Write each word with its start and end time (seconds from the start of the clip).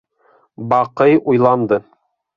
Баҡый 0.71 1.19
уйланды. 1.35 1.83